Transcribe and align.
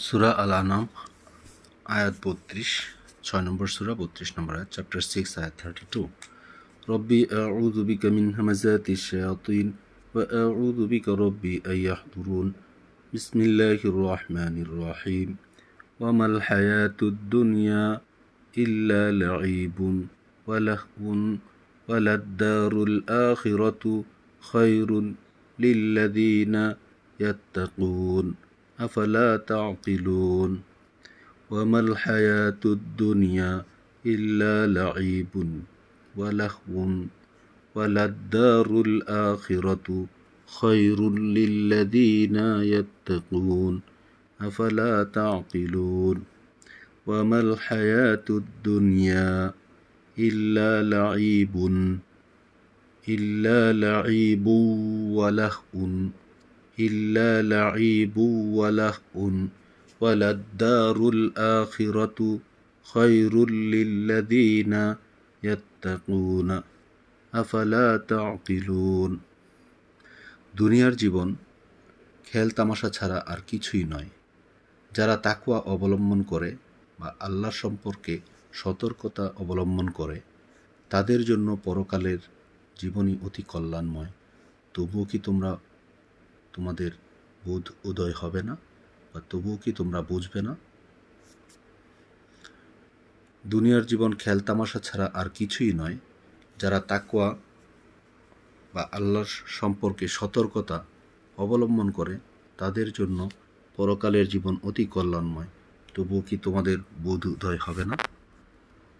سورة 0.00 0.32
الأنعام 0.44 0.86
آيات 1.90 2.14
36 2.24 2.64
6 3.22 3.40
নম্বর 3.40 3.66
سورة 3.66 3.92
36 3.94 4.32
নম্বর 4.40 4.56
آيات 4.56 4.72
chapter 4.80 4.98
6 4.98 5.42
آيات 5.42 5.52
32 5.60 6.08
ربي 6.88 7.28
أعوذ 7.32 7.84
بك 7.84 8.06
من 8.06 8.34
همزات 8.34 8.90
الشياطين 8.90 9.74
اعوذ 10.16 10.86
بك 10.86 11.08
ربي 11.08 11.62
أن 11.66 11.76
يحضرون 11.76 12.52
بسم 13.14 13.38
الله 13.40 13.80
الرحمن 13.84 14.54
الرحيم 14.66 15.36
وما 16.00 16.26
الحياة 16.26 16.98
الدنيا 17.02 18.00
إلا 18.58 19.02
لعب 19.12 19.78
ولهو 20.46 21.08
وللدار 21.88 22.72
الآخرة 22.82 23.84
خير 24.40 24.88
للذين 25.58 26.74
يتقون 27.20 28.49
أفلا 28.80 29.36
تعقلون؟ 29.36 30.60
وما 31.50 31.80
الحياة 31.80 32.62
الدنيا 32.64 33.64
إلا 34.06 34.66
لعيب 34.66 35.34
ولهو 36.16 36.76
وللدار 37.74 38.80
الآخرة 38.86 40.06
خير 40.60 41.10
للذين 41.10 42.36
يتقون. 42.74 43.80
أفلا 44.40 45.04
تعقلون؟ 45.04 46.22
وما 47.06 47.40
الحياة 47.40 48.24
الدنيا 48.30 49.52
إلا 50.18 50.82
لعيب 50.82 51.54
إلا 53.08 53.72
لعيب 53.72 54.46
ولهو 55.16 56.08
إلا 56.77 57.31
لعيب 57.43 58.17
ولهو 58.57 59.31
وللدار 60.01 60.97
الآخرة 61.09 62.19
خير 62.85 63.33
للذين 63.73 64.73
يتقون 65.43 66.49
أفلا 67.33 67.87
تعقلون 68.05 69.11
দুনিয়ার 70.59 70.93
জীবন 70.95 71.29
খেল 72.25 72.47
তামাশা 72.49 72.89
ছাড়া 72.89 73.17
আর 73.27 73.39
কিছুই 73.47 73.83
নয় 73.83 74.09
যারা 74.91 75.15
তাকুয়া 75.17 75.59
অবলম্বন 75.65 76.19
করে 76.23 76.49
বা 76.99 77.09
আল্লাহ 77.19 77.51
সম্পর্কে 77.63 78.13
সতর্কতা 78.53 79.25
অবলম্বন 79.35 79.87
করে 79.89 80.17
তাদের 80.91 81.19
জন্য 81.25 81.47
পরকালের 81.63 82.21
জীবনই 82.77 83.15
অতি 83.23 83.43
কল্যাণময় 83.43 84.11
তবুও 84.75 85.03
কি 85.05 85.17
তোমরা 85.17 85.51
তোমাদের 86.52 86.90
বোধ 87.44 87.70
উদয় 87.84 88.12
হবে 88.12 88.42
না, 88.42 88.56
বা 89.14 89.20
তবুও 89.30 89.56
কি 89.56 89.72
তোমরা 89.72 90.02
বুঝবে 90.02 90.42
না? 90.42 90.56
দুনিয়ার 93.46 93.86
জীবন 93.86 94.14
খেল 94.14 94.40
তামাশা 94.40 94.78
ছাড়া 94.78 95.10
আর 95.14 95.28
কিছুই 95.28 95.72
নয়। 95.72 95.96
যারা 96.58 96.80
তাকুয়া 96.80 97.36
বা 98.74 98.82
আল্লাহর 98.92 99.30
সম্পর্কে 99.46 100.08
সতর্কতা 100.08 100.84
অবলম্বন 101.38 101.90
করে, 101.90 102.18
তাদের 102.58 102.92
জন্য 102.92 103.28
পরকালের 103.76 104.28
জীবন 104.28 104.56
অতি 104.62 104.84
কল্যাণময়। 104.86 105.50
তবুও 105.94 106.20
কি 106.20 106.36
তোমাদের 106.36 106.78
বোধ 107.02 107.26
উদয় 107.26 107.58
হবে 107.58 107.84
না? 107.84 107.96